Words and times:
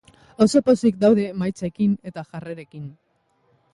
Oso 0.45 0.61
pozik 0.69 0.97
daude 1.03 1.27
emaitzekin 1.33 1.93
eta 2.13 2.25
jarrerekin. 2.31 2.89